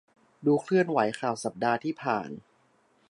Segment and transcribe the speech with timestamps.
[0.45, 2.29] ดูเคลื่อนไหวข่าวสัปดาห์ที่ผ่าน